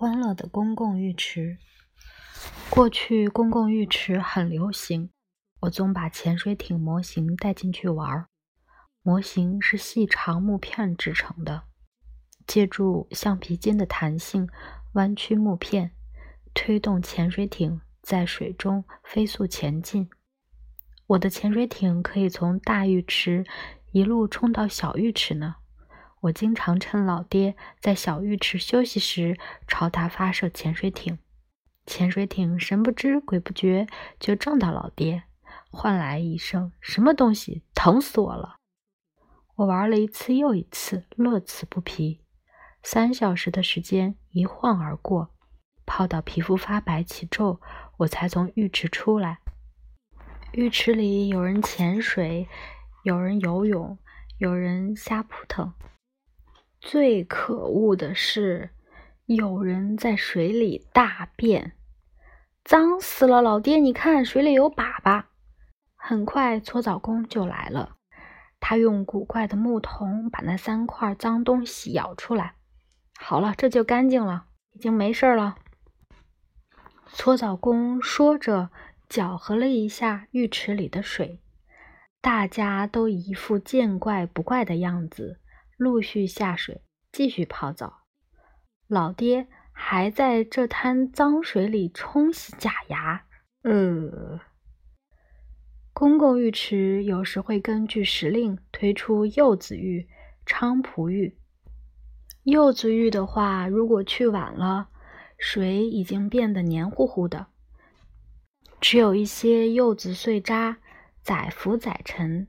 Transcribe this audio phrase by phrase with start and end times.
[0.00, 1.58] 欢乐的公共浴池。
[2.70, 5.10] 过去公共浴池很流行，
[5.60, 8.26] 我总把潜水艇模型带进去玩。
[9.02, 11.64] 模型是细长木片制成的，
[12.46, 14.48] 借助橡皮筋的弹性，
[14.94, 15.90] 弯曲木片，
[16.54, 20.08] 推动潜水艇在水中飞速前进。
[21.08, 23.44] 我的潜水艇可以从大浴池
[23.92, 25.56] 一路冲到小浴池呢。
[26.20, 31.18] 我经常趁老爹在小浴池休息时，朝他发射潜水艇。
[31.86, 33.86] 潜水艇神不知鬼不觉
[34.18, 35.24] 就撞到老爹，
[35.70, 38.56] 换来一声“什么东西，疼死我了！”
[39.56, 42.20] 我玩了一次又一次，乐此不疲。
[42.82, 45.30] 三小时的时间一晃而过，
[45.84, 47.60] 泡到皮肤发白起皱，
[47.98, 49.40] 我才从浴池出来。
[50.52, 52.48] 浴池里有人潜水，
[53.04, 53.98] 有人游泳，
[54.38, 55.72] 有人瞎扑腾。
[56.80, 58.70] 最可恶的是，
[59.26, 61.72] 有人在水里大便，
[62.64, 63.42] 脏死了！
[63.42, 65.24] 老爹，你看水里有粑粑。
[65.94, 67.96] 很快，搓澡工就来了，
[68.58, 72.54] 他用古怪的木桶把那三块脏东西舀出来。
[73.18, 75.56] 好了，这就干净了，已经没事了。
[77.12, 78.70] 搓澡工说着，
[79.06, 81.40] 搅和了一下浴池里的水，
[82.22, 85.38] 大家都一副见怪不怪的样子。
[85.80, 88.02] 陆续下水，继续泡澡。
[88.86, 93.24] 老爹还在这滩脏水里冲洗假牙。
[93.62, 94.38] 呃，
[95.94, 100.06] 公共浴池有时会根据时令推出柚子浴、
[100.44, 101.38] 菖蒲浴。
[102.42, 104.90] 柚子浴的话，如果去晚了，
[105.38, 107.46] 水已经变得黏糊糊的，
[108.82, 110.76] 只有一些柚子碎渣
[111.22, 112.46] 载浮载沉；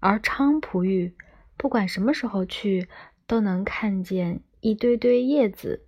[0.00, 1.14] 而菖蒲浴。
[1.62, 2.88] 不管什么时候去，
[3.24, 5.86] 都能看见一堆堆叶子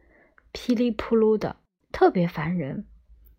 [0.53, 1.56] 噼里扑噜的，
[1.91, 2.86] 特别烦人，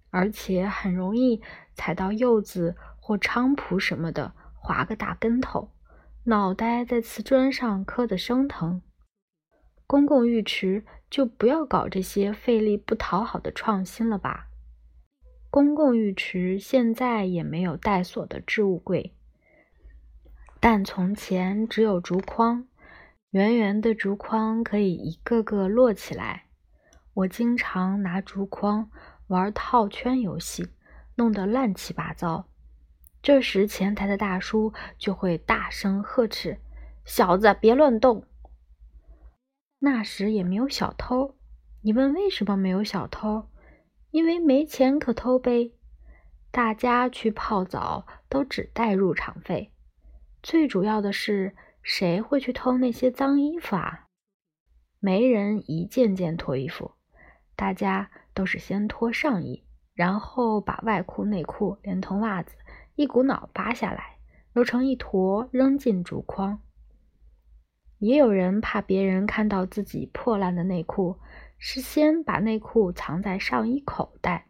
[0.09, 1.41] 而且很容易
[1.75, 5.71] 踩到柚子或菖蒲什么的，滑个大跟头，
[6.25, 8.81] 脑袋在瓷砖上磕得生疼。
[9.87, 14.49] 公共浴池就不要搞这些费力不讨好的创新了吧？
[15.49, 19.15] 公共浴池现在也没有带锁的置物柜。
[20.67, 22.65] 但从前只有竹筐，
[23.29, 26.45] 圆圆的竹筐可以一个个摞起来。
[27.13, 28.89] 我经常拿竹筐
[29.27, 30.67] 玩套圈游戏，
[31.17, 32.47] 弄得乱七八糟。
[33.21, 36.59] 这时前台的大叔就会大声呵斥
[37.05, 38.25] ：“小子，别乱动！”
[39.77, 41.35] 那时也没有小偷。
[41.83, 43.51] 你问为什么没有小偷？
[44.09, 45.73] 因为没钱可偷呗。
[46.49, 49.71] 大家去泡澡都只带入场费。
[50.45, 54.05] 最主要的是，谁会去偷那些脏衣服啊？
[54.99, 56.91] 没人一件件脱衣服，
[57.55, 59.63] 大家都是先脱上衣，
[59.95, 62.55] 然后把外裤、内裤连同袜子
[62.93, 64.19] 一股脑扒下来，
[64.53, 66.61] 揉成一坨扔进竹筐。
[67.97, 71.17] 也有人怕别人看到自己破烂的内裤，
[71.57, 74.45] 事先把内裤藏在上衣口袋，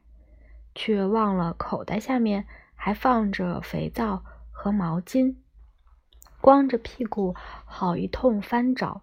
[0.73, 2.45] 却忘了口袋下面
[2.75, 5.37] 还放着肥皂和毛巾。
[6.45, 7.33] 光着屁股，
[7.65, 9.01] 好一通翻找。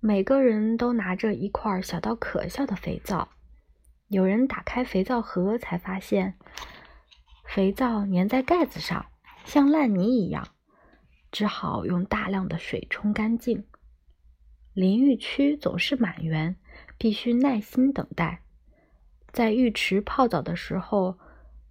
[0.00, 3.30] 每个人都拿着一块小到可笑的肥皂。
[4.08, 6.36] 有人打开肥皂盒，才发现
[7.46, 9.06] 肥皂粘在盖子上，
[9.46, 10.46] 像烂泥一样，
[11.32, 13.64] 只好用大量的水冲干净。
[14.74, 16.56] 淋浴区总是满员，
[16.98, 18.42] 必须耐心等待。
[19.32, 21.18] 在浴池泡澡的时候，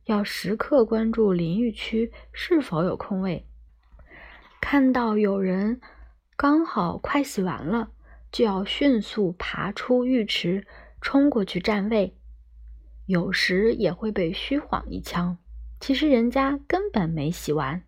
[0.05, 3.45] 要时刻关注淋浴区是否有空位。
[4.59, 5.79] 看到有人
[6.35, 7.91] 刚好快洗完了，
[8.31, 10.67] 就要迅速爬出浴池，
[11.01, 12.17] 冲过去占位。
[13.05, 15.37] 有时也会被虚晃一枪，
[15.79, 17.81] 其实人家根本没洗完，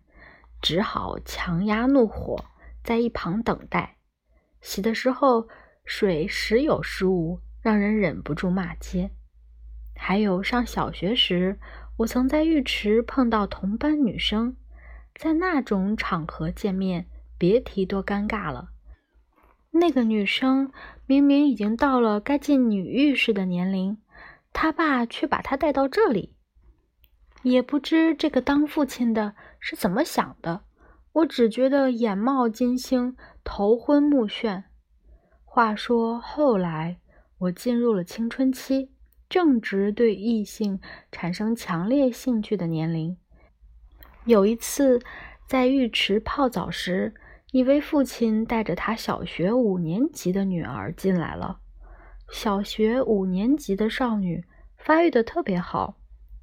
[0.62, 2.44] 只好强压怒火，
[2.82, 3.96] 在一旁等待。
[4.62, 5.48] 洗的时候
[5.84, 9.10] 水时有时无，让人忍不住骂街。
[9.94, 11.58] 还有上小学时，
[11.98, 14.56] 我曾在浴池碰到同班女生。
[15.20, 17.04] 在那种场合见面，
[17.36, 18.70] 别提多尴尬了。
[19.70, 20.72] 那个女生
[21.04, 23.98] 明明已经到了该进女浴室的年龄，
[24.54, 26.34] 她爸却把她带到这里。
[27.42, 30.62] 也不知这个当父亲的是怎么想的，
[31.12, 33.14] 我只觉得眼冒金星，
[33.44, 34.62] 头昏目眩。
[35.44, 36.98] 话说后来，
[37.36, 38.90] 我进入了青春期，
[39.28, 40.80] 正值对异性
[41.12, 43.18] 产生强烈兴趣的年龄。
[44.26, 45.00] 有一次，
[45.46, 47.14] 在浴池泡澡时，
[47.52, 51.60] 一位父亲带着他小学五年级的女儿进来了。
[52.30, 54.44] 小学五年级的少女，
[54.76, 55.96] 发育的特别好，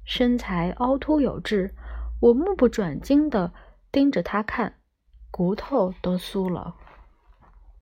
[0.04, 1.74] 身材凹凸有致。
[2.20, 3.52] 我目不转睛地
[3.92, 4.74] 盯着她看，
[5.30, 6.74] 骨头都酥了。